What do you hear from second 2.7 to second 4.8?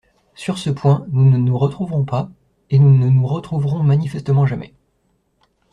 et nous ne nous retrouverons manifestement jamais.